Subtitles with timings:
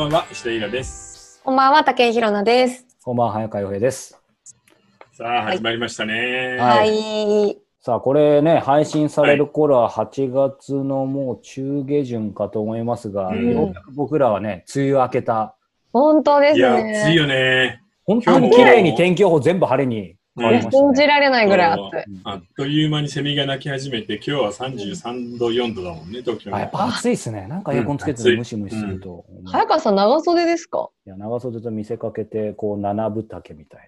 [0.00, 1.42] ばんは、石田イラです。
[1.44, 2.86] こんばんは、竹井ひろなです。
[3.02, 4.18] こんばんは、早川洋平です。
[5.12, 6.56] さあ、始まりましたね。
[6.58, 7.58] ははい。
[7.80, 15.54] さあ、これね、配信される頃は8月のもう中下旬かと思いますが、うんようやく僕らはね、梅雨明けた。
[15.92, 17.02] 本当ですいや、ね。
[17.02, 17.82] 暑いよね。
[18.06, 20.68] 本当に綺麗に天気予報全部晴れにね。
[20.70, 21.80] 信じられないぐらい暑い。
[22.24, 26.78] あっという間にセミが鳴き始めて、今日は33度、4度だもんね、東京あやっは。
[26.78, 27.46] ぱ暑いですね。
[27.48, 29.24] なんかエアコンつけてムシムシすると。
[29.46, 30.88] 早川さん、長袖ですか？
[31.06, 33.80] いや長袖と見せかけて、こう、七分丈みたい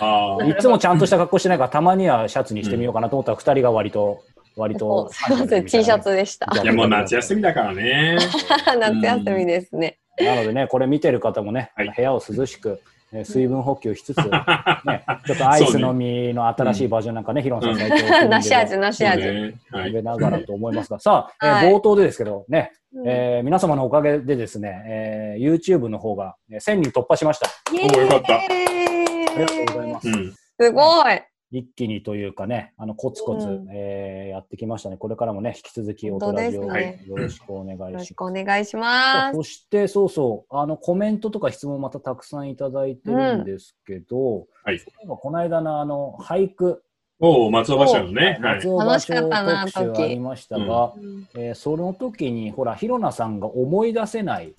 [0.00, 0.46] あな。
[0.48, 4.22] いつもちゃんとした格好してないから、たまにはシャツにしてみようかなと思ったら、二人が割と、
[4.56, 5.08] 割と。
[5.10, 6.46] すいません、T シャツでした。
[6.52, 6.62] あ。
[6.62, 8.16] いや、もう夏休みだからね。
[8.78, 9.98] 夏休みですね。
[10.20, 12.80] なのでね、これ見てる方もね、はい部屋を涼しく、
[13.12, 14.16] えー水分補給しつつ、
[14.86, 19.22] ね、ちょっとアイス飲みの新しいバージョンなんかね、ヒロンさん最近梨味、梨味。
[19.22, 19.54] そうね。
[19.70, 19.84] はい。
[19.88, 27.48] 食べながらと思いますが、さあ、えーはい冒頭でですけどね、うんえー皆様のおかげでですね、えー YouTube の方がえー1000人突破しました。
[27.72, 30.08] イエーイおよかったありがとうございます。
[30.08, 30.32] うん。
[30.60, 31.31] すごい。
[31.52, 34.96] 一気にというかね、あのコツコツ、うんえーやってきましたね。
[34.96, 38.04] これからもね、引き続きお本当とらじをですねよろしくお願いします。
[38.06, 39.36] しくお願いします。
[39.36, 46.82] そして、そうそう、あの、コメントとか質問またたくさんいただいてるんですけど、はいこの間のあの、俳句、
[47.20, 48.38] おお、松尾芭蕉のね。
[48.40, 48.68] はい松。
[48.68, 54.54] 尾芭楽しか蕉ったな特集ありましたが、うんえーその時に、ほら、ひろなさんが思い出せない、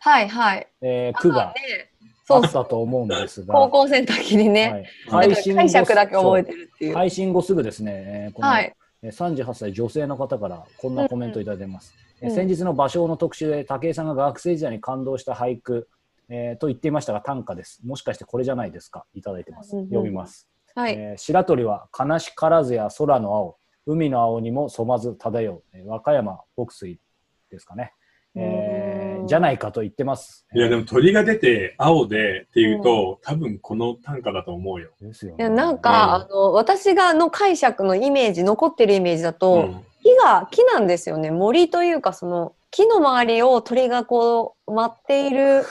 [0.00, 0.66] はいはい。
[0.80, 1.87] えー句がね
[2.36, 6.94] あそうたと思うんですが、高校生の時にね、はい解釈だけ覚えてるっていう。
[6.94, 8.74] 配信後すぐですね、えーこの、はい。
[9.02, 11.94] えー38歳女性の方からこんなコメントいただいてます。
[12.22, 15.88] うんえー先日の芭蕉の特集で武井さんが学生時代に感動した俳句、
[16.28, 17.80] えーと言っていましたが短歌です。
[17.84, 19.04] もしかしてこれじゃないですか？
[19.14, 19.76] いただいてます。
[19.76, 20.48] うんうん読みます。
[20.74, 20.94] はい。
[20.94, 23.56] えー白鳥は悲しからずや空の青、
[23.86, 26.98] 海の青にも染まず漂う、えー和歌山北水
[27.50, 27.92] ですかね。
[28.34, 28.77] えーうん
[29.28, 30.46] じゃないかと言ってます。
[30.54, 34.90] いや、でも鳥が出て青でっていうと、多分この短歌だと思うよ。
[35.00, 35.36] ですよね。
[35.38, 45.64] いやなんか、あの私がの解釈のイメージ残ってるイメージだと、うん木が木なんですよね森というかその木の周りを鳥がこう舞っている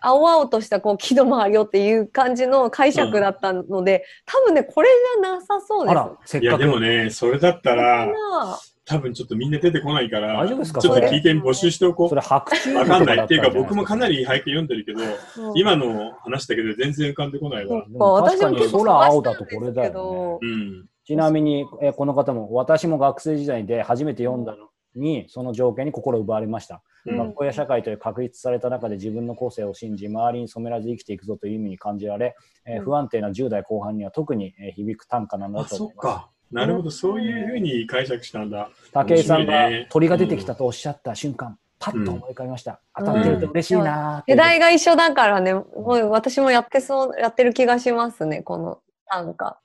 [0.00, 4.88] 青々としたこう木の周りをっていう感じの解釈だったので、多分ねこれ
[5.22, 5.92] じゃなさそうです。
[5.92, 6.64] あら、せっいや、かく。
[6.64, 10.80] でもね、それだったら、な多分ちょっとみんな出てこないから、大丈夫ですか？
[10.80, 12.08] ちょっと聞いて募集しておこ。
[12.08, 13.18] そうれ白昼わかんない。
[13.24, 14.18] っていうか、僕もかなり。
[14.18, 17.84] り俳句読んでるけど、うん今の話だけで全然浮かんでこないわ。
[18.24, 20.48] 確かに空青だとこれだよね。
[20.48, 20.86] うん。
[21.04, 36.30] ちなみに、えーこの方も私も学生時代で初めて読んだのにその条件に心奪われました、うん学校や社会という確立された中で自分の個性を信じ周りに染めらず生きていくぞという意味に感じられ、えーうん不安定な10代後半には特に、えー響く短歌なんだあ、と思いますそっか。
[36.52, 38.68] なるほど、そういうふうに解釈したんだ。
[38.92, 44.32] 武井さんが鳥が出てきたとおっしゃった瞬間、パッと思い浮かびました、当たってると嬉しいなーって。
[44.32, 45.54] 世代が一緒だからね。
[45.54, 49.58] もう私もやってそうやってる気がしますねこの短歌。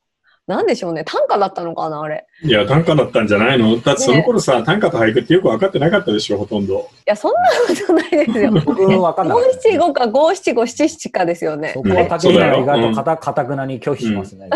[0.47, 1.03] なんでしょうね。
[1.03, 2.25] 短歌だったのかなあれ。
[2.41, 3.77] いや、短歌だったんじゃないの？
[3.81, 6.79] だってその頃さ、短歌と俳句ってよく分かってなかったでしょ、ほとんど。
[6.79, 8.51] いやそんなことないですよ。
[8.65, 9.47] 僕分かんなかった。
[9.47, 11.73] 五七五か五七五七七かですよね。
[11.73, 11.83] そ。
[11.83, 14.49] こは武井さんが意外とかたかたくなに拒否しますね、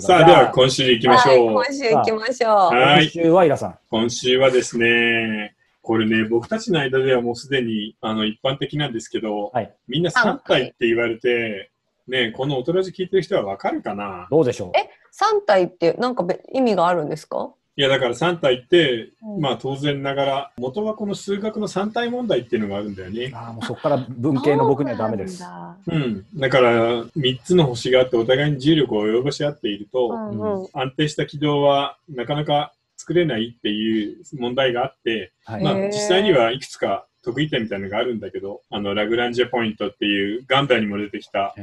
[0.00, 1.54] さあ、では今週行きましょう。
[1.54, 2.50] はい、今週行きましょう。
[2.74, 3.04] はい。
[3.04, 3.78] 今週はイラさん。
[3.90, 9.72] 今週はですね、これね、僕たちの間ではもうすでにあの一般的なんですけど、はい。
[9.86, 11.70] みんな3体って言われて、
[12.10, 14.26] ね、このおとらじ聞いてる人はわかるかな？
[14.30, 14.72] どうでしょう？
[14.76, 17.50] え三体ってなんかべ意味があるんですか？
[17.76, 23.30] いや、だから3体って、うんまあ当然ながら、元はこの数学の3体問題っていうのがあるんだよね。
[23.32, 25.38] あーもうそこから文系の僕にはダメです。
[25.38, 26.26] そうなんうん。
[26.34, 41.54] だから、3つの星があってお互いに重力を及ぼし合っていると、だうんうん安定した軌道はなかなか作れないっていう問題があって、はいまあ、実際にはいくつか得意点みたいなのがあるんだけど、あの、ラグランジェポイントっていう、ガンダにも出てきた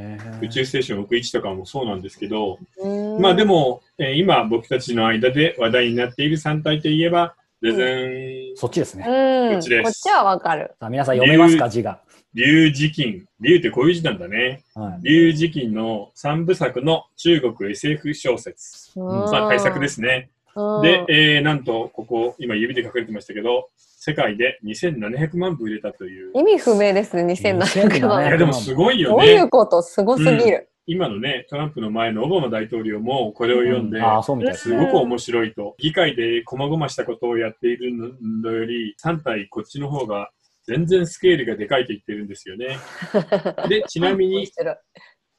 [0.42, 9.06] 宇宙ステーションを置く位置とかもそうなんですけど、うんまあでも、えー今僕たちの間で話題になっている3体といえば、全然、そっちですね。
[9.08, 10.76] うん、こっちですこっちはわかる。
[10.80, 12.02] さあ皆さん読めますか字が。
[12.34, 13.26] 龍磁金。
[13.40, 14.64] 龍ってこういう字なんだね。
[14.76, 15.08] はい。
[15.08, 19.00] 龍磁金の3部作の中国 SF 小説。
[19.00, 20.30] んまあ大作ですね。
[20.56, 20.82] うん。
[20.84, 26.32] で、えーなんと、ここ、今指で書かれてましたけど、世界で2700万部売れたという。
[26.36, 28.24] 意味不明ですね、2700い万。
[28.24, 29.50] や、でもすごいよどういうね。
[29.50, 29.82] こと？
[29.82, 30.70] すごすぎる。
[30.86, 35.76] 今のね、トランプの前のオバマ大統領もこれを読んで、ああ、そうみたいですごく面白いと。
[35.80, 37.92] 議会で細々したことをやっている
[38.22, 40.30] のより、3体こっちの方が
[40.64, 42.78] 全然スケールがでかいと言ってるんですよね。
[43.68, 44.48] で、ちなみに、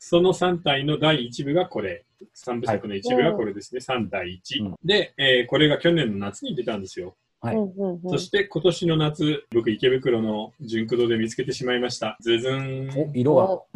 [0.01, 2.05] その3体の第1部がこれ。
[2.45, 3.81] 3部作の1部がこれですね。
[3.81, 4.65] 3第1。
[4.65, 7.17] うんで、えーこれが去年の夏に出たんですよ。
[7.41, 12.17] はいうんうんうんそして今年の夏、僕池袋の純駆動で見つけてしまいました。
[12.21, 12.91] ズズン。
[12.97, 13.51] お、色が。
[13.51, 13.69] お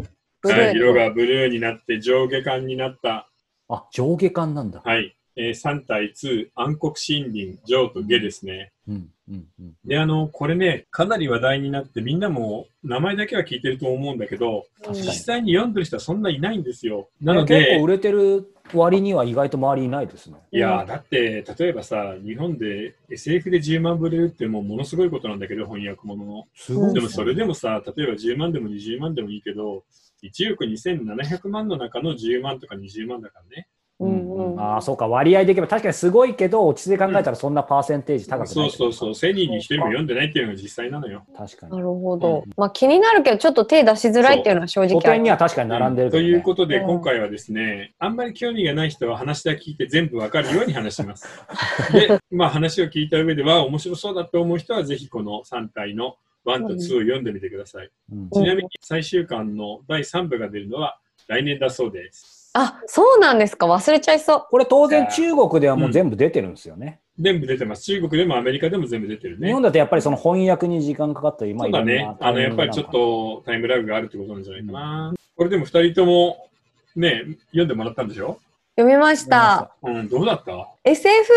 [0.43, 3.29] ブルーはい、色がブルーになって上下感になった、
[3.69, 4.82] あ、上下感なんだ。
[4.85, 8.73] はい、えー3対2暗黒森林、ジョーとゲですね。
[8.88, 9.75] うん、うん、うん。
[9.85, 17.09] で、あの、これね、かなり話題になって、みんなも名前だけは聞いてると思うんだけど、実際に読んでる人はそんないないんですよ。
[17.20, 20.37] なのね結構で、売れてる割には意外と周りいないですね。
[20.51, 26.45] いやーだって、例えばさ、日本で SF で10万部売れるってもうものすごいことなんだけど、翻訳物の。
[26.55, 29.85] すごいでもそれでもさ、例えば10万でも20万でもいいけど、
[30.23, 33.69] 1億2700万の中の10万とか20万だからね。
[34.02, 34.60] うんうん。
[34.60, 41.25] ああ、そうか、割合でいけば確かにすごいけど、落ち着いて考えたらそんなパーセンテージ高くない、そうそうそう、1000人に1人も読んでないっていうのが実際なのよ。
[41.37, 41.72] 確かに。
[41.72, 41.78] な。
[41.78, 42.43] るほど。
[42.46, 46.87] うんまあ気になるけど、ちょっと手出しづらいっていうのは正直古あには確かに並んでるけということで、うん。
[46.87, 51.26] 今回はですね、あんまり興味がない人は話だけ聞いて全部わかるように話します。
[51.93, 57.90] で、まあ話を聞いた上では面白そうだと思う人はぜひこの3体の1と2を読んでみてください。
[58.12, 58.31] うん。
[58.31, 62.42] ちなみに最終巻の第3部が出るのは来年だそうです。
[62.54, 63.66] あ、そうなんですか。
[63.66, 64.46] 忘れちゃいそう。
[64.50, 67.00] これ当然中国ではもう全部出てるんですよね。
[67.19, 67.82] 全部出てます。
[67.84, 69.62] 中国でもアメリカでも全部出てるね日本。
[69.62, 71.84] だとやっぱりその翻訳に時間かかったり、まあそうだ。
[71.84, 75.14] ねあの、やっぱりちょっとタイムラグがあるってことなんじゃないかな。
[75.37, 76.49] これでも2人とも
[76.96, 78.38] ね、読んでもらったんでしょ？
[78.76, 79.75] 読みました。
[79.82, 81.32] うん、どうだった？SF、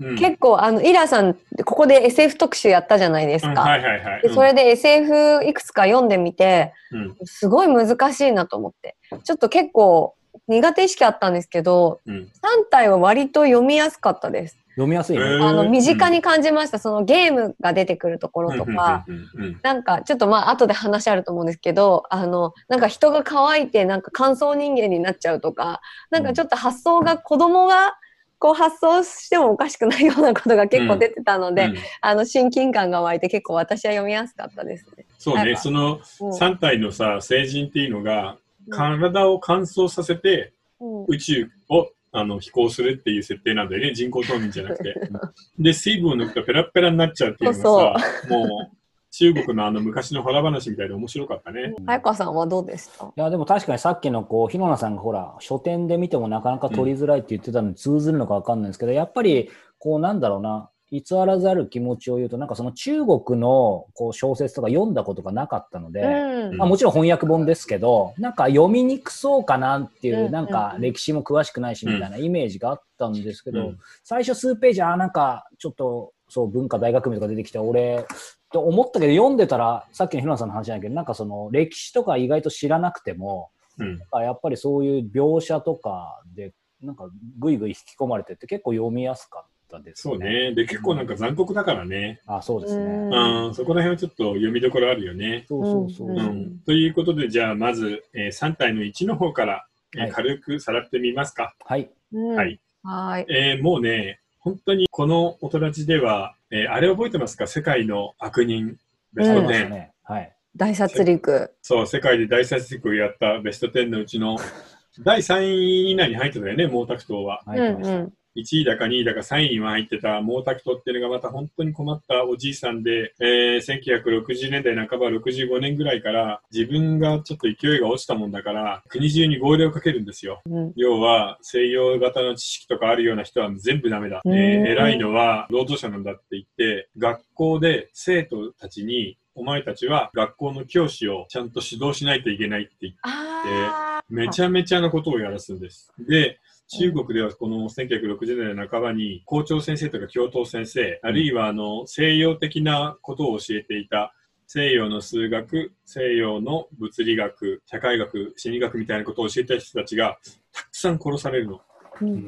[0.00, 0.18] うん。
[0.18, 1.34] 結構、あの、イラさん、
[1.64, 3.62] ここで SF 特集やったじゃないですうんか。
[3.62, 4.22] はいはいはい。
[4.22, 8.96] でそれで SF いくつか読んでみて、うん、すごい難しいなと思って。
[9.22, 10.15] ちょっと結構
[10.48, 12.14] 苦手意識あったんですけど、うん。
[12.14, 12.28] 3
[12.70, 14.56] 体は割と読みやすかったです。
[14.76, 15.22] 読みやすいね。
[15.22, 16.78] あの、身近に感じました。
[16.78, 25.80] そのゲームが出てくるところとか、うんうんうんなんかちょっとまあ後で話あると思うんですけど、あの、なんか人が乾いてなんか乾燥人間になっちゃうとか、
[26.10, 27.94] なんかちょっと発想が子供が
[28.38, 35.06] こう発想してもおかしくないようなことが結構出てたので、うんあの親近感が湧いて結構私は読みやすかったですね。
[35.18, 38.38] そうね、そのうん3体のさ、成人っていうのが、うん
[38.70, 41.04] 体を乾燥させてうん。
[41.08, 44.94] 宇宙をあの飛行するっていう設定なんだよね、人工冬眠じゃなくて。
[45.58, 48.76] で、水分を抜くとペラッペラになっちゃうっていうのがさ、もう
[49.10, 51.74] 中国のあの昔のホラ話みたいで面白かったね。
[51.86, 53.06] 早川さんはどうでした？
[53.06, 59.48] いやでも確かにさっきのこう日野さんがほら書店で見てもなかなか取りづらいって言ってたのに通ずるのかわかんないんですけど、やっぱり
[59.78, 66.56] こうなんだろうな偽らざる気持ちを言うとなんかその中国のこう小説とか読んだことがなかったので、うん。
[66.56, 73.78] まあ、もちろん翻訳本ですけどなんか読みにくそうかなっていう、うんなんか歴史も詳しくないしみたいなイメージがあったんですけど、うん。
[74.04, 78.04] 最初数ページあーなんかちょっとそう文化大学名とか出てきて俺
[78.52, 83.98] と思ったけど読んでたらさっきの日野さんの話じゃないけどなんかその歴史とか意外と知らなくてもうん。
[83.98, 87.08] なんかやっぱりそういう描写とかでなんか
[87.38, 90.52] ぐいぐい引き込まれてって結構読みやすかったですそうね。
[90.54, 92.20] で、結構なんか残酷だからね。
[92.26, 95.44] あそうですね、うんうん、そこら辺はちょっと読みどころあるよね。
[95.48, 101.54] そうそうそう、うんうん、ということで、じゃあまず、えー3体の1の方から、えーはい軽くさらってみますか。
[101.64, 102.60] はいうんはい。
[102.82, 103.26] はい。
[103.28, 107.46] えーもうね、本当にこの大人ちでは、えーあれ覚えてますか？
[107.46, 108.78] 世界の悪人
[109.14, 109.36] ベスト10。
[109.38, 111.50] ありましたねはい大殺戮。
[111.60, 114.38] そう、世界で大殺戮をやったベスト10のうちの
[115.04, 117.42] 第3位以内に入ってたよね、毛沢東は。
[117.44, 130.42] 入ってました、うん1位だか2位だか3位には入ってた毛沢東っていうのがまた本当に困ったおじいさんで、えー1960年代半ば65年ぐらいから自分がちょっと勢いが落ちたもんだから国中に号令をかけるんですよ。
[130.46, 130.72] うん。
[130.76, 134.22] 要は西洋型の知識とかあるような人は全部ダメだ。
[134.24, 145.92] えうんー偉いのは労働者なんだって言って学校で生徒たちにお前たちは学校の教師をちゃんと指導しないといけないって言ってあめちゃめちゃなことをやらすんです。
[145.98, 146.38] で、
[146.68, 154.12] 中国ではこの1960年代半ばに校長先生とか教頭先生、あるいはあの西洋的なことを教えていた
[154.48, 160.18] 西洋の数学、西洋の物理学、社会学、心理学みたいなことを教えた人たちが
[160.52, 161.60] たくさん殺されるの。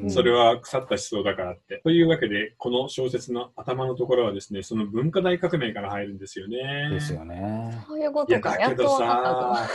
[0.08, 1.80] それは腐った思想だからって。
[1.82, 6.90] というわけで、この小説の頭のところはですね、その文化大革命から入るんですよね。
[6.90, 8.58] ですよね、そういうことか。
[8.58, 9.68] やっとだけどさ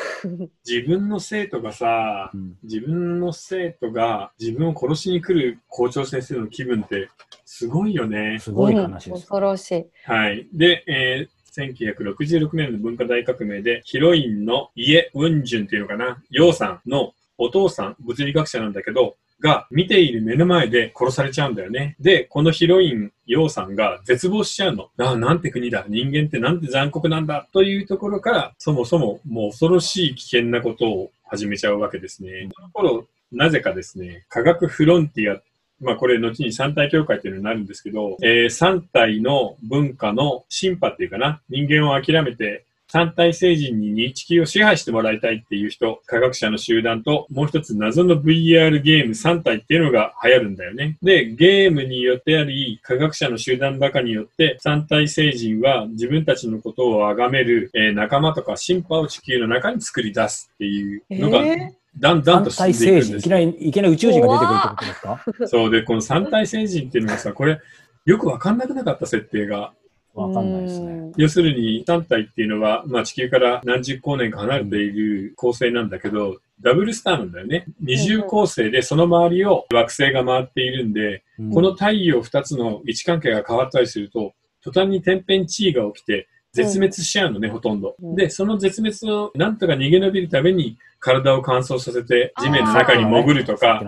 [0.68, 7.10] 自分の生徒がさ、うん自分の生徒が自分を殺しに来る校長先生の気分って
[7.46, 8.38] すごいよね。
[8.40, 9.86] すごい話うんです、恐ろしい。
[10.06, 10.48] はい。
[10.54, 21.98] で、えー1966年の文化大革命でヒロインのイエ・ウンジュンっていうのかな、ヨウさんのお父さん、物理学者なんだけど、が見ている目の前で殺されちゃうんだよね。
[22.00, 24.90] で、このヒロイン、ヨウさんが絶望しちゃうの。
[24.98, 25.86] ああ、なんて国だ。
[25.90, 27.46] 人間ってなんて残酷なんだ。
[27.52, 32.48] というところから、そもそももう恐ろしい危険なことを始めちゃうわけですね。
[32.56, 35.42] その頃、なぜかですね、科学フロンティア
[35.82, 50.96] まあこれ後に三体協会っていうのになるんですけど、えー、三体の文化の進化っていうかな、人間を諦めて三体星人に地球を支配してもらいたいっていう人、科学者の集団と、もう一つ謎の VR ゲーム3体っていうのが流行るんだよね。
[51.02, 62.00] で、ゲームによってあり、科学者の集団の中によって、三体星人は自分たちのことを崇める、えー、仲間とか神派を地球の中に作り出すっていうのが、えー？
[62.00, 63.18] だんだんと進んでいくんです。
[63.18, 65.48] いきなり、いきなり宇宙人が出てくるってことですか？
[65.48, 67.60] そうで、この三体星人っていうのがさ、これ、
[68.06, 69.74] よくわかんなくなかった設定が。
[70.14, 71.12] わかんないですね。
[71.18, 77.66] 要するに、3体っていうのは、まあ、地球から何十光年か離れている構成なんだけど、ダブルスターなんだよね。
[77.82, 87.96] 二重構成でその周りを惑星が回っているんで、うん、この太陽2つの位置関係が変わったりすると、途端に天変地異が起きて、絶滅しちゃうのね、うん、ほとんど。
[88.00, 93.84] で、その絶滅をなんとか逃げ延びるために、体を乾燥させて地面の中に潜るとか、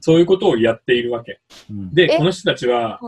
[0.00, 1.40] そういうことをやっているわけ。
[1.68, 3.00] で、この人たちは、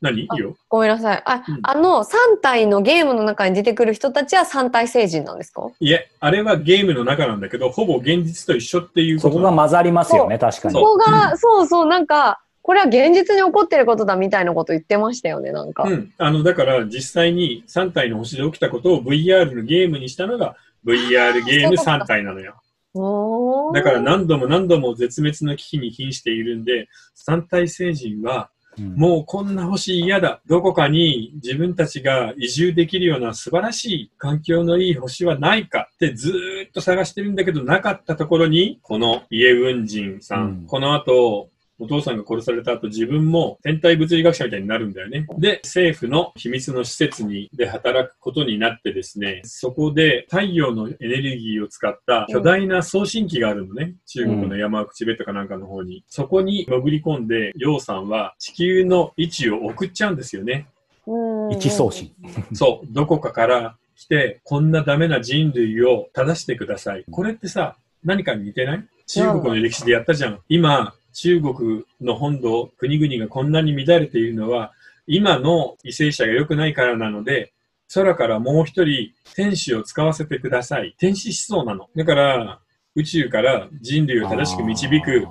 [0.00, 0.22] 何？
[0.22, 0.56] いいよ。
[0.70, 1.22] ごめんなさい。
[1.26, 5.68] あ、うん、あの、3体のゲームの中に出てくる人たちは3体星人なんですか？
[5.78, 10.74] いえ、あれはゲームの中なんだけど、ほぼ現実と一緒っていうことそこが混ざりますよね、確かに。
[10.74, 15.82] そこが、そうそう、なんか、これは現実に起こってることだみたいなこと言ってましたよね、なんか。
[15.82, 16.12] うん。
[16.16, 20.56] あの、だから実際に3体の星で起きたことを VR のゲームにしたのが
[20.86, 22.54] VR ゲーム3体なのよ。
[22.94, 26.88] だから何度も何度も絶滅の危機に瀕しているんで、
[27.26, 30.40] 3体星人はもうこんな星嫌だ。
[30.46, 35.88] どこかに自分たちが移住できるような素晴らしい環境のいい星はないか。
[35.94, 45.26] ってずーっと探してるんだけど、なかったところに、このイエウンジンさん、うん、この後、お父さんが殺された後自分も天体物理学者みたいになるんだよね。
[45.38, 53.94] で、政府の秘密の施設にで働くことになってですね、そこで太陽のエネルギーを使った巨大な送信機があるのね。
[54.06, 56.04] 中国の山口ベットかなんかの方に。
[56.08, 60.66] そこに潜り込んで、楊さんは地球の位置を送っちゃうんですよね。
[61.06, 62.12] 位置送信。
[62.52, 62.86] そう。
[62.90, 67.04] どこかから来て、こんなダメな人類を正してください。
[67.10, 68.84] これってさ、何かに似てない？
[69.06, 70.38] 中国の歴史でやったじゃん。
[70.48, 74.72] 今、中国の本土、国々がこんなに乱れているのは、
[75.06, 77.52] 今の為政者が良くないからなので、
[77.92, 80.94] 空からもう一人天使を使わせてください。
[80.98, 81.88] 天使思想なの。
[81.96, 82.60] だから、
[82.94, 85.26] 宇宙から人類を正しく導く、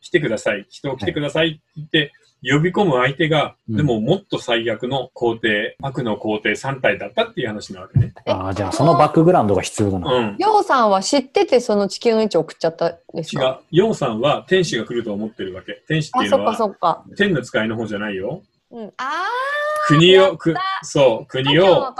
[0.00, 0.66] 来てください。
[0.70, 2.12] 人を来てくださいって言って、
[2.44, 8.12] 呼び込む相手が、でももっと最悪の皇帝、悪の皇帝3体だったっていう話なわけね。
[8.26, 10.12] ああ、じゃあそのバックグラウンドが必要だな。
[10.12, 10.36] うん。
[10.38, 13.56] ヨウさんは知っててその地球の位置を送っちゃったんですか違う。
[13.70, 15.82] ヨウさんは天使が来ると思ってるわけ。
[15.88, 17.16] 天使っていうのは、あ、そっかそっか。
[17.16, 18.42] 天の使いの方じゃないよ。
[18.70, 18.86] うん。
[18.88, 19.24] ああ。
[19.86, 21.94] 国を、く、そう、国を、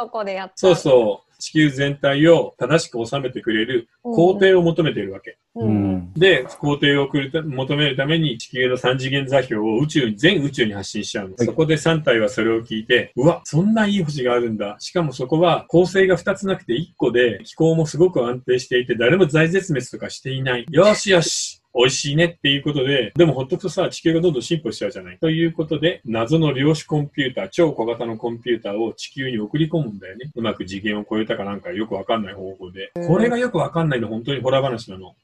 [0.54, 5.36] そうそう、地球全体を正しく収めてくれる皇帝を求めているわけ。
[5.54, 11.34] うん、で、皇帝を求めるために地球の三次元座標を宇宙に、全宇宙に発信しちゃうの。
[11.36, 14.76] そこで3体はそれを聞いて、うわ、そんないい星があるんだ。
[14.78, 20.64] しかもそこは構成が2つなくて1個で気候もすごく安定していて、誰も財絶滅とかしていない。
[20.70, 21.63] よしよし。
[21.75, 25.19] 美味しいねっていうことで、でもほっとくとさ、地球がどんどん進歩しちゃうじゃない。
[25.19, 30.31] ということで、謎の量子コンピューター、超小型のコンピューターを地球に送り込むんだよね。
[30.37, 32.93] うまく次元を超えたかなんかよくわかんない方法で。
[33.09, 35.16] これがよくわかんないの本当にホラー話なの。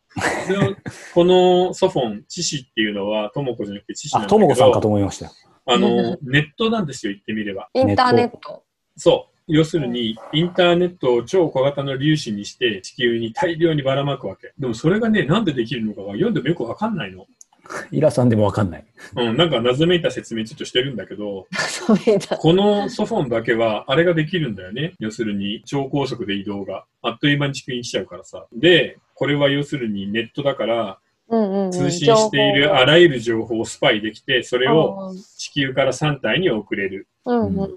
[0.49, 0.77] で
[1.15, 4.37] このソフォン、知識っていうのは、ともこじゃなくて知識なんだけど。
[4.37, 5.31] ともこさんかと思いました
[5.67, 7.69] あの、ネットなんですよ、言ってみれば。
[7.75, 8.65] インターネット。
[8.97, 9.30] そう。
[9.51, 14.53] 要するに、インターネットを超小型の粒子にして地球に大量にばらまくわけ。
[14.59, 17.27] でもそれがね、なんでできるのかが読んでもよくわかんないの。
[17.93, 18.85] イラさんでもわかんない。
[19.17, 21.47] うん、なんか謎めいた説明ちょっとしてるんだけど、
[22.39, 24.95] このソフォンだけはあれができるんだよね。
[24.99, 26.85] 要するに超高速で移動が。
[27.03, 28.47] あっという間に地球に来ちゃうからさ。
[28.53, 30.99] で、これは要するにネットだから、
[31.71, 37.07] 通信しているあらゆる情報をスパイできて、それを地球から3体に送れる。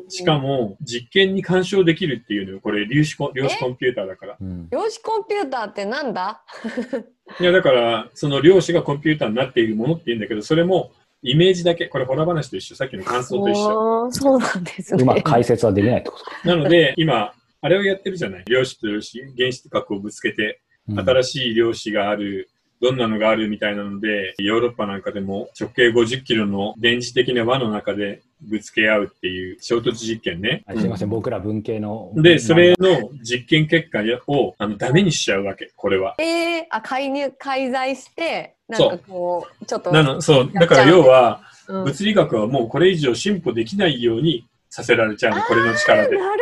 [0.09, 2.59] しかも、実験に干渉できるっていうのよ。
[2.61, 4.37] これ量子コ、量子コンピューターだから。
[4.71, 6.43] 量子コンピューターってなんだ？
[7.39, 14.11] いや、だから、その量子がコンピューターになっているものって言うんだけど、それも、イメージだけ、これ、ホラ話と一緒、さっきの感想と一緒。
[14.11, 15.03] そうなんですね。
[15.03, 16.31] うまく解説はできないってことか。
[16.43, 18.43] なので、今、あれをやってるじゃない。
[18.45, 20.61] 量子と量子、原子と核をぶつけて、
[20.93, 22.49] 新しい量子がある
[22.83, 30.65] どんなのがあるみたいなので、ヨーロッパなんかでも直径50キロの電磁的な輪の中でぶつけ合うっていう衝突実験ね。
[30.77, 32.11] すいません、僕ら文系の。
[32.13, 36.15] で、それの実験結果をあのダメにしちゃうわけ、これは。
[36.19, 39.89] えー、あ、介入、介在して、なんかこう、ちょっと。
[39.93, 46.17] なの、そう、だから要は、うん、物理学はもうこれ以上進歩できないようにさせられちゃうの、これの力で。
[46.17, 46.39] なる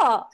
[0.00, 0.26] ほど。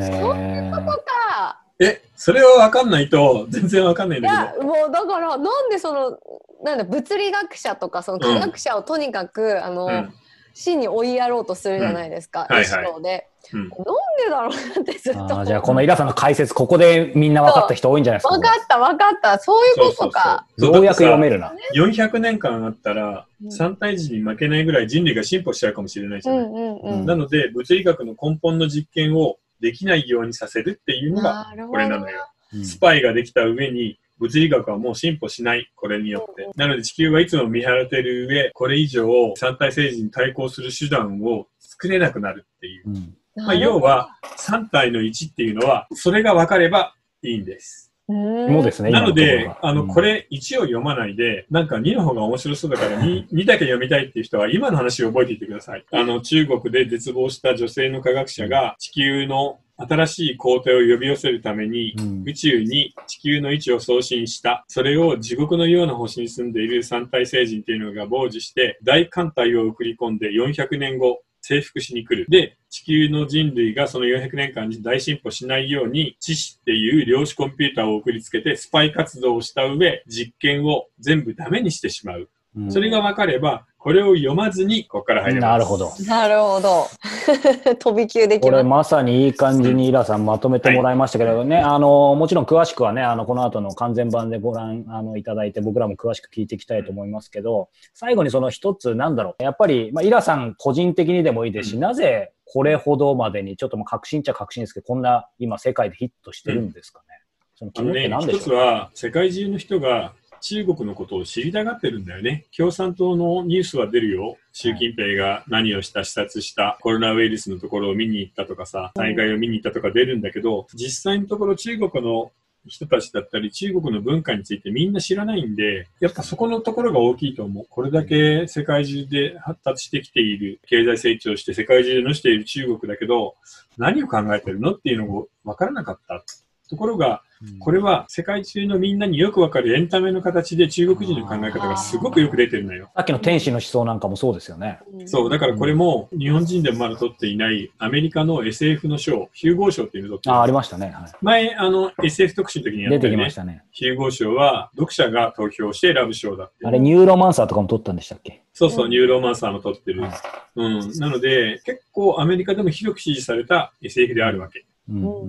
[0.00, 1.60] そんなことか。
[1.78, 6.18] え、それを分かんないと全然分かんないんいだけやもうだからなんでその
[6.62, 9.86] なんだ物理学者とかその科学者をとにかく、あの、ど。
[9.86, 10.12] うん。
[10.54, 12.56] 真に追いやろうとするじゃないですか、うん。
[12.56, 13.02] はいはい。
[13.02, 13.60] で、うん。
[13.60, 15.44] なんでだろうなってずっと。
[15.44, 18.30] じゃあこのイラさんの解説、ここでみんな分かった人多いんじゃないですか。
[18.30, 19.38] 分かった分かった。
[19.38, 20.46] そういうことか。
[20.58, 21.34] そうようやく読める。
[21.34, 21.54] るな。
[21.76, 23.52] 400年間あったら、うん。
[23.52, 26.44] 三体児に負けないぐらい人類が進歩しちゃうかもしれないじゃない。
[26.44, 27.06] うんうんうん。
[27.06, 32.18] なので、物理学の根本の実験をできないようにさせるっていうのがこれなのよ。
[32.18, 36.48] うんスパイができた上に、物理学はもう進歩しない、これによって。
[36.56, 42.88] なので地球はいつも見張られてる上、これ以上三体政治に対抗する手段を作れなくなるっていう。
[42.88, 47.87] うんまあ、要は、3体の1っていうのは、それが分かればいいんです。
[48.08, 48.90] ももうですね。
[48.90, 55.84] なので今、ところがあの、こ、れ1を読まないで、なんか2の方が面白そうだから 2, 2 だけ読みたいっていう人は今の話を覚えていてください。
[55.92, 64.64] あの、中国で絶望した女性の科学者が地球の新しい皇帝を呼び寄せるためにうん宇宙に地球の位置を送信した。
[64.68, 72.26] それを地獄のような星に住んでいる三体星人っていうのが傍受して大艦隊を送り込んで400年後征服しに来る。
[72.28, 82.28] で、地球の人類がその400年間に大進歩しないように、知識っていう量子コンピューターを送りつけて、スパイ活動をした上、実験を全部ダメにしてしまう。
[82.56, 85.50] うんそれが分かれば、これを読まずに、ここから入れます。
[85.52, 85.92] なるほど。
[86.08, 86.86] なるほど。
[87.78, 101.80] 飛び級できこれままさにいい感じにイラさんまとめてもらいましたけどね、あの、もちろん詳しくはね、あの、この後の完全版でご覧あのいただいて、僕らも詳しく聞いていきたいと思いますけど、最後にその一つ、なんだろう、やっぱり、まあ、イラさん個人的にでもいいですし、うん。
[101.80, 107.14] なぜこれほどまでに、ちょっともう確信っちゃ確信ですけど、こんな今世界でヒットしてるんですかね。
[107.54, 108.54] そのあのね肝って何、で一しょう？
[108.54, 112.46] つは、世界中の人が中国のことを知りたがってるんだよね。
[112.56, 114.36] 共産党のニュースは出るよ。
[114.52, 122.32] 習近平が何をした、視察した、コロナウイルスのところを見に行ったとかさ、災害を見に行ったとか出るんだけど、実際のところ中国の
[122.66, 127.66] 人たちだったり、中国の文化についてみんな知らないんで、やっぱそこのところが大きいと思う。
[127.68, 133.34] これだけ世界中で発達してきている、経済成長して世界中でのしている中国だけど、
[133.76, 136.22] 何を考えてるのっていうのを分からなかった。
[136.68, 137.22] ところが、
[137.60, 142.90] これは世界中のみんなによくわかるエンタメの形で中国人の考え方がすごくよく出てるのよ。
[142.96, 144.80] さっきの天使の思想なんかもそうですよね。
[145.06, 150.90] すそう、だからこれも日本人でもまだ取っていないアメリカの SF の賞、ヒューゴー賞っていうのをあ、ありましたね。
[150.90, 153.34] は前、あの SF 特集の時にい、やったよね出てきまし。
[153.34, 153.62] たね。
[153.70, 156.66] ヒューゴー賞は読者が投票して選ぶ賞だって。
[156.66, 158.42] あれ、ニューロマンサーとかも取ったんでしたっけ？
[158.52, 160.10] そうそう、ニューロマンサーも取ってるはい。
[160.56, 160.98] うん。
[160.98, 164.64] なので、結構アメリカでも広く支持された SF であるわけ。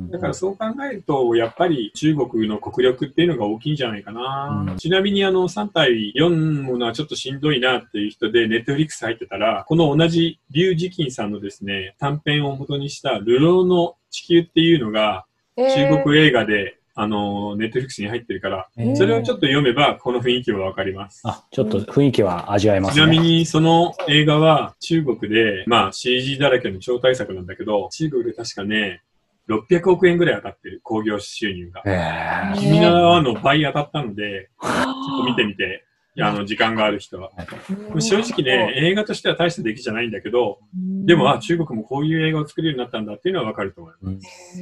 [0.10, 4.66] だからそう考えると、やっぱり中国の国力っていうのが大きいんじゃないかな。
[4.72, 15.26] うんちなみにあの3体読むのはちょっとしんどいなっていう人で、ネットフリックス入ってたら、この同じリュウ・ジキンさんのですね、短編を元にした流浪の地球っていうのが
[15.58, 21.22] 中国映画で、あの、ネットフリックスに入ってるから、えーそれをちょっと読めばこの雰囲気はわかります。
[21.26, 23.24] あ、ちょっと雰囲気は味わえますちなみね。
[23.24, 29.02] にその映画は中国で、まあ CG だらけの超大作なんだけど、中国で確かね、
[29.50, 31.82] 600億円ぐらい当たってる、興行収入が。
[31.86, 35.86] えー君のの倍当たったので、ちょっと見てみて、
[36.20, 37.32] あの、時間がある人は。
[38.00, 40.60] 正直ね、映画としては大した出来じゃないんだけど、
[41.06, 44.62] でも、あ、中国もこういう映画を作れるようになったんだっていうのはわかると思います。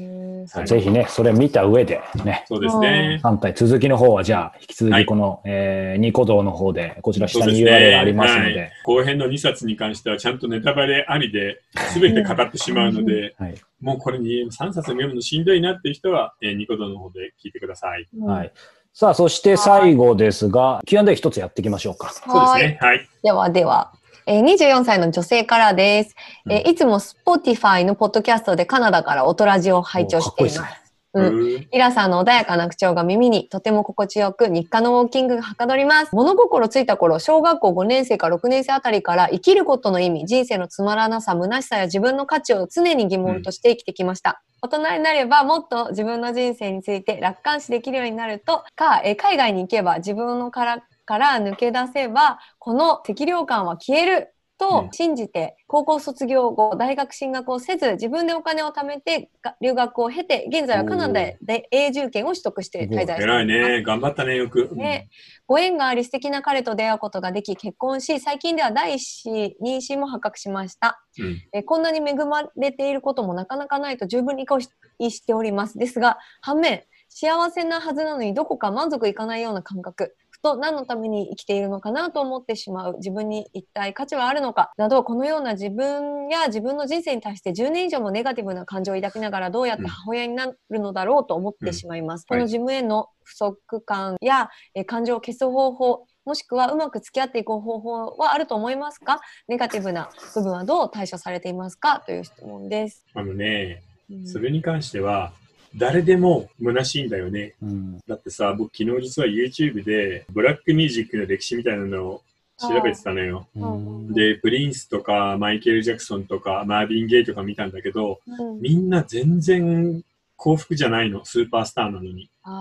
[0.57, 3.19] はいぜひね、それ見た上でね、そうですね。
[3.21, 13.55] 3体続きの方はじゃあ、引き続はいきこの、えーニコ動の方で、こちら下に URL ありますのはで、い後編の2冊に関してはちゃんとネタバレありで、すべて語ってしまうので、はい。
[13.81, 18.07] もうこれに3冊読むのしんどいなっていう人は、えーニコ動の方で聞いてください。
[18.21, 18.51] はい。
[18.99, 22.10] さあ、そして最後ですが、Q&A 一つやっていきましょうか。
[22.10, 22.79] そうですね。
[22.81, 23.07] はい。
[23.21, 23.93] ではでは、
[24.25, 26.15] えー、24歳の女性からです、
[26.49, 30.87] えーいつも Spotify のポッドキャストでカナダからオトラジを拝聴しています。
[31.17, 36.15] うんうんイラさんの穏やかな口調が耳にとても心地よく日課のウォーキングがはかどります。
[36.15, 44.41] 物心ついた頃、小学校5年生か6年生あたりから生きることの意味、人生のつまらなさ、虚しさや自分の価値を常に疑問として生きてきました。
[44.62, 63.22] 大人になればもっと自分の人生について楽観視できるようになるとか、えー海外に行けば自分のからから抜け出せば、この適量感は消えると信じて、高校卒業後、大学進学をせず、自分でお金を貯めて、が留学を経て、現在はカナダで永住権を取得して滞在しています。
[63.24, 63.84] 偉いね。
[63.84, 64.70] 頑張ったね、よく。
[64.74, 65.10] ね。
[65.46, 69.32] ご縁があり素敵な彼と出会うことができ結婚し最近では第一子
[69.63, 71.02] 妊娠も発覚しました。
[71.20, 71.41] うん。
[71.54, 75.78] えこんなに恵まれていることもなかなかないと十分理解しております。
[75.78, 80.15] ですが反面幸せなはずなのにどこか満足いかないような感覚。
[80.26, 82.97] ふと何のために生きているのかなと思ってしまう。
[82.97, 92.26] 自分に一体価値はあるのかなど、このような自分や自分の人生に対して10年以上もネガティブな感情を抱きながらどうやって母親になるのだろうと思ってしまいます。
[92.30, 99.19] うんはいこの自分への不足感や、えー感情を消す方法、もしくはうまく付き合っていく方法はあると思いますか？
[99.47, 102.02] ネガティブな部分はどう対処されていますか？
[102.06, 103.06] という質問です。
[103.13, 105.34] あのね、うんそれに関しては、
[105.77, 107.53] 誰でも虚しいんだよね。
[107.61, 107.99] うん。
[108.07, 112.21] だってさ、僕昨日実は YouTube でブラックミュージックの歴史みたいなのを
[112.59, 113.47] 調べてたのよ。
[113.55, 120.01] うんで、プリンスとかマイケル・ジャクソンとかマービン・ゲイとか見たんだけど、うんみんな全然
[120.35, 122.29] 幸福じゃないの、スーパースターなのに。
[122.43, 122.51] そ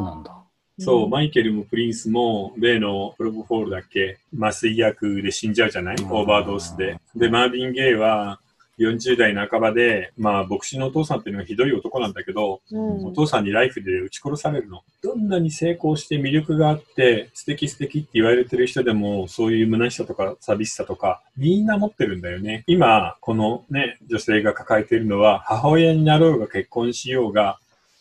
[0.00, 0.36] うなんだ。
[0.78, 4.18] そう、んマイケルもプリンスも、例のプロポフォールだっけ？
[4.38, 5.96] 麻酔薬で死んじゃうじゃない？
[5.96, 6.98] うんオーバードースで。
[7.14, 8.40] で、マービン・ゲイは
[8.78, 14.82] 40代半ばで、まあ、牧師のお父さんっていうのがひどい男なんだけど、うんお父さんにライフで撃ち殺されるの。
[15.02, 22.64] どんなに成功して魅力があって、素敵素敵って言われてる人でも、そういう虚しさとか寂しさとか、みんな持ってるんだよね。
[22.66, 27.58] 今、このね、女性が抱えているのは、母親になろうが結婚しようが、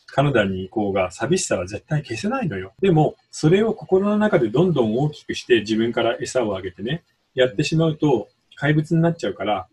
[0.08, 2.74] カナダに行こうが、寂しさは絶対消せないのよ。
[2.82, 9.68] でも、それを心の中でどんどん大きくして自分から餌をあげてね、やってしまうと怪物になっちゃうから、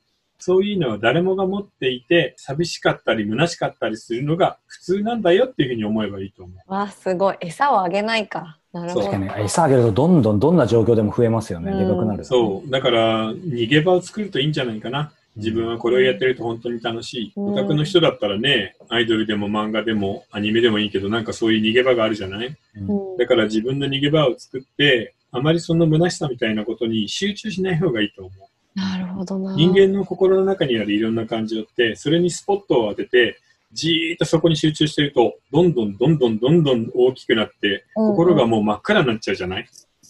[0.45, 6.73] そういうのは誰もが持っていて、寂しかったり虚しかったりするのが普通なんだよっていうふうに思えばいいと思う。
[6.73, 7.37] わあ、すごい。
[7.41, 8.59] 餌をあげないか。
[8.73, 9.07] なるほど。
[9.07, 11.71] 確かに、餌あげるとどんどんどんな状況でも増えますよね。
[11.71, 12.25] うんでかくなる。
[12.25, 12.71] そう。
[12.71, 15.13] だから、逃げ場を作るといいんじゃないかな。
[15.37, 17.33] 自分はこれをやってると本当に楽しい。
[17.37, 22.55] うんオタクの人だったらね、アイドルでも漫画でもアニメでもいいけど、なんかそういう逃げ場があるじゃない？
[22.77, 28.33] うんうんだから自分の逃げ場を作って、あまりその虚しさみたいなことに集中しない方がいいと思う。
[28.75, 29.55] なるほどな。
[29.55, 33.39] 人間の心の中にあるいろんな感情って、それにスポットを当てて、
[33.73, 39.67] じーっとそこに集中してると、どんどんどんどんどんどん大きくなって、うんうん心がもう真っ赤になっちゃうじゃない？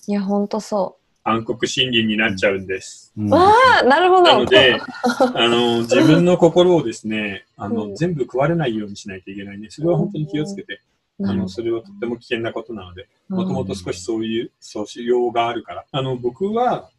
[0.09, 3.12] いや、ほんとそ暗黒森林になっちゃうんです。
[3.16, 3.35] うんう。
[3.35, 4.22] わあ、なるほど。
[4.22, 4.77] なので、
[5.35, 9.68] あの、自分の心をですね、あの、うん全部食われないようにしないといけないね。
[9.70, 10.81] それは本当に気をつけて、
[11.20, 15.85] あの、なるほそれはとっても危険なことなので、どもともと少しそういう素養があるから。
[15.92, 16.90] あの、僕は、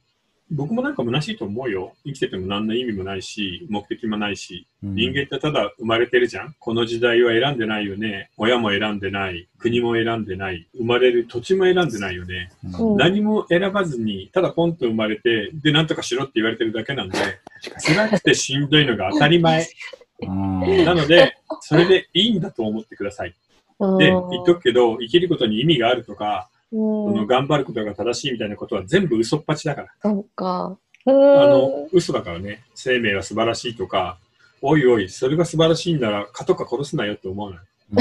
[0.54, 1.94] 僕もなんか虚しいと思うよ。
[2.06, 6.56] 生きてても何の意味もないし、目的もないし、うん人間ってただ生まれてるじゃん。
[6.60, 8.30] この時代は選んでないよね。
[8.38, 9.48] 親も選んでない。
[9.58, 10.68] 国も選んでない。
[10.78, 12.52] 生まれる土地も選んでないよね。
[12.78, 17.18] うん何も選ばずに、ただポンと生まれて、で、なんとかしろって言われてるだけなんで、
[17.86, 19.66] 辛くてしんどいのが当たり前。
[20.22, 23.34] なので、それでいいんだと思ってください。
[23.80, 29.88] うんで、言っとくけど、生きることに意味があるとか、の頑張ることが正しいみたいなことは全部嘘っぱちだから。
[30.02, 30.78] そうか。
[31.06, 31.14] ああ
[31.48, 32.64] の、嘘だからね。
[32.76, 34.18] 生命は素晴らしいとか、
[34.62, 37.60] おいおい、それが素晴らしいんなら、蚊とか殺すなよって思わない？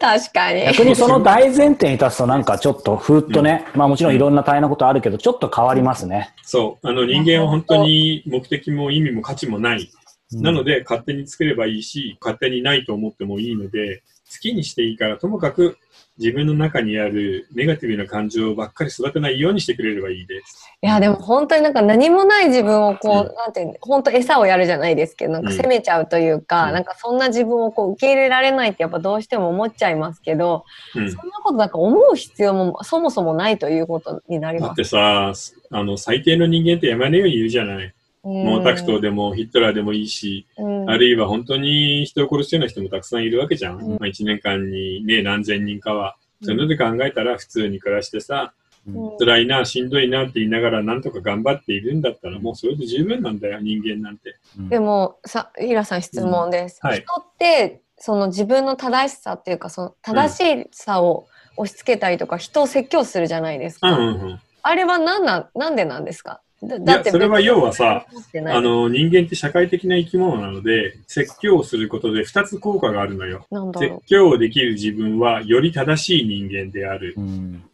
[0.00, 0.64] 確かに。
[0.66, 6.34] 逆にその大前提に立つとなんかちょっとふーっとね、まあもちろんいろんな大変なことあるけど、ちょっと変わりますね。
[6.42, 6.86] そう。
[6.86, 9.88] あの、人間は本当に目的も意味も価値もない。
[10.32, 15.76] なので、で、勝手に作ればいいし、勝手にないと思ってもいいので、好きにしていいから、ともかく
[16.22, 20.70] 自分の中にあるネガティブな感情ばっかり育てないようにしてくれればいいです。
[20.80, 31.10] いや、でも本当になんか何もない自分をこう、うんなんていうの、本当餌をやるじゃないですけど、なんか責めちゃうというか、うんなんかそんな自分をこう受け入れられないってやっぱどうしても思っちゃいますけど、うん。
[31.10, 34.68] そんなことなんか思う必要もそもそもないということになります。
[34.68, 35.32] だってさ、
[35.70, 37.94] あの、最低の人間って山のようにいるじゃない。
[38.24, 43.78] 毛沢東でもヒットラーでもいいし、うん、あるいは本当に人を殺すような人もたくさんいるわけじゃん。
[43.78, 46.16] うんまあ、1年間にね、何千人かは。
[46.42, 54.36] そういうので考えたら普通に暮らしてさ、うん辛いな、しんどいなって言いながらなんとか頑張っているんだったらもうそれで十分なんだよ、人間なんて。
[54.68, 56.80] でもさ、イラさん質問です。
[56.82, 63.92] うんはい人ってその自分の正しさっていうかその正しさを押し付けたりとか、人を説教するじゃないですか。
[63.92, 64.40] うんうんうん。
[64.62, 66.40] あれは何なんなんでなんですか？
[66.62, 73.46] だいやそれは要はさ、あの、人間って社会的な生き物なので、説教をすることで2つ効果があるのよ。
[73.76, 77.14] 説教をできる自分はより正しい人間である。
[77.16, 77.64] うん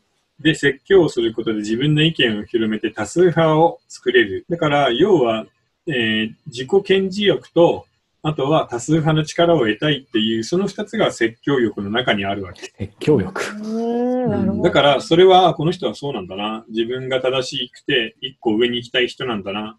[0.40, 4.44] で、説教をすることで自分の意見を広めて多数派を作れる。
[4.48, 5.46] だから、要は、
[5.86, 7.86] えー自己顕示欲と、
[8.22, 12.72] あとは多数派の力を得たいっていう、その2つが説教欲の中にあるわけ。
[12.76, 13.40] 説教力。
[13.62, 14.54] う。
[14.54, 14.62] ん。
[14.62, 16.64] だから、それは、この人はそうなんだな。
[16.68, 19.78] 自分が正しくて、一個上に行きたい人なんだな。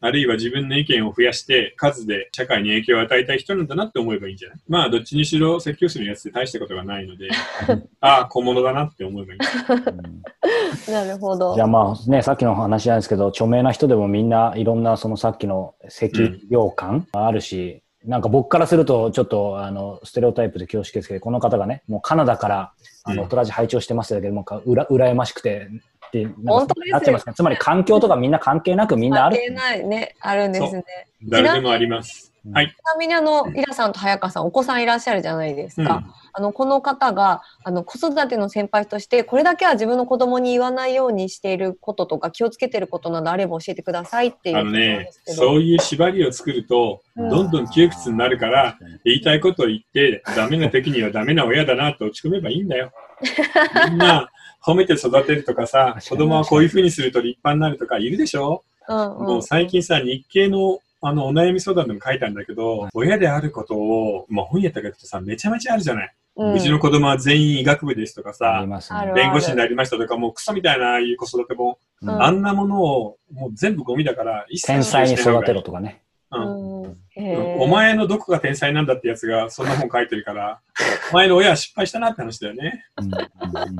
[0.00, 4.58] あるいは自分の意見を増やして、数で社会に影響を与えたい人なんだなって思えばいいんじゃない？
[4.68, 7.28] まあ、どっちにしろ説教するやつって大したことがないので、
[8.00, 9.38] ああ、小物だなって思えばいい。
[9.40, 10.22] うん
[10.92, 11.54] なるほど。
[11.54, 16.06] じゃあまあね、さっきの話なんですけど、著名な人でもみんないろんなそのさっきの赤
[16.48, 22.72] 量感あるし、なんか僕からすると、ちょっと、あの、ステレオタイプで恐縮ですけど、この方がね、もうカナダから、
[23.04, 25.68] あの、うんトラジ拝聴してますけども、かうら、羨ましくて、
[26.46, 27.34] 本当でなってますね。
[27.34, 29.36] つまり環境とかみんな関係なくみんなある。
[29.36, 30.84] 関係ないね、あるんですね。
[31.24, 32.22] 誰でもあります。
[32.22, 32.68] うんはい。
[32.68, 36.04] ちなみにあの、イラさんと早川さん、お子さんいらっしゃるじゃないですか。
[36.32, 45.10] あの、この方が、あの、子育ての先輩として、これだけは自分の子供に言わないようにしていることとか、気をつけてることなどあれば教えてくださいっていうあのね。
[45.26, 52.92] そういう縛りを作ると、うんどんどん窮屈になるから、言いたいことを言って、ダメな時にはダメな親だなと落ち込めばいいんだよ。
[53.90, 54.30] みんな、
[54.64, 58.64] 褒めて育てるとかさ、子供はこういう風にすると立派になるとかいるでしょ？
[58.88, 59.26] うんうん。
[59.26, 66.14] もう最近さ、日経のあのお悩み相談でも書いたんだけど、親であることを、まあ本やったけどさ、めちゃめちゃあるじゃない。
[66.36, 69.12] ううんちの子供は全員医学部ですとかあさね。
[69.14, 72.08] 弁護士になりましたとか、もうクソみたいなああいう子育ても、うん。
[72.08, 75.54] うんあんなものをもう全部ゴミだから、一切天才に育てる。
[75.54, 76.02] ろとかね。
[76.30, 76.77] うん
[77.58, 80.60] お前のどこが天才なんだってやつがそんな本書いてるから、
[81.10, 82.84] お前の親は失敗したなって話だよね。
[83.00, 83.76] うんうんうん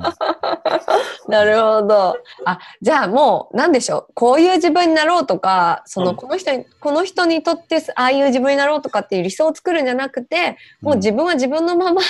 [1.29, 2.17] なるほど。
[2.45, 4.13] あ、じゃあもう、なんでしょう。
[4.15, 12.01] こういう自分になろうとか、その、うんこの人に、この人にとって、ああいう自分になろうとかっていう理想を作るんじゃなくて、もう自分は自分のまま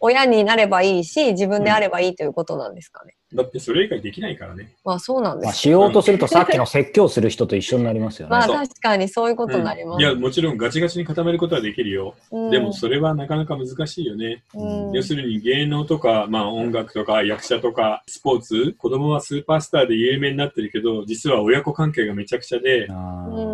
[0.00, 3.14] 親になればいいし、自分であればいいということなんですかね。
[3.34, 4.74] だってそれ以外できないからね。
[4.84, 5.60] まあそうなんでまあ、す。
[5.60, 8.30] しようとするとさっきの説教する人と一緒になりますよね。
[8.30, 10.00] まあ確かにそういうことになります。
[10.00, 12.14] いや、もちろんガチガチに固めることはできるよ。
[12.30, 12.50] うん。
[12.50, 14.42] でもそれはなかなか難しいよね。
[14.54, 14.92] うん。
[14.92, 22.88] 要するに芸能とか、まあ音楽とか役者とかスポーツ、子供はスーパースターで有名になってるけど、実は親子関係がめちゃくちゃで、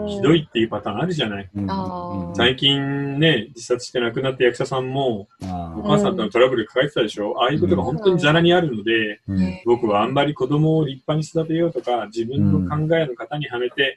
[0.09, 1.49] ひどいっていうパターンあるじゃない。
[2.35, 5.29] 最近ね、自殺して亡くなった役者さんも、
[5.83, 13.97] あーお母さんとのトラブル抱えてたでしょ、ああいうことが本当にザラにあるので、うん僕はあんまり子供を立派に育てようとか、自分の考えの型にはめて、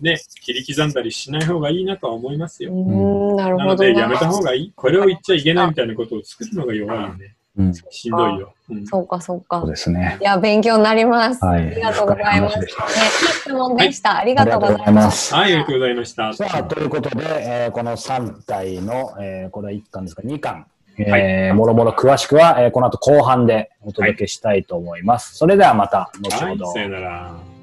[0.00, 2.72] ね、切り刻んだりしない方がいいなとは思いますよ。
[2.72, 3.64] うん、なるほどな。
[3.64, 4.72] なので、やめた方がいい。
[4.74, 7.34] これを言っちゃいけないみたいなことを作るのが弱いよね。
[7.56, 8.52] うんしんどいよ。
[8.68, 9.70] うんそうか、そうかそう。
[9.70, 10.18] ですね。
[10.20, 11.44] いや、勉強になります。
[11.44, 12.58] はいありがとうございます。
[12.58, 14.18] ね、質問でした。
[14.18, 15.10] ありがありがとうございま。
[15.10, 15.34] す。
[15.34, 16.34] はい、ありがとうございました。
[16.34, 20.66] さあ、ということで、えーこの3体の、えーこれは1巻ですか、2巻、
[20.98, 25.36] えーもろもろ詳しくは、えーこの後後半でお届けしたいと思います。
[25.36, 27.53] それではまた、後はいほど。、さよなら。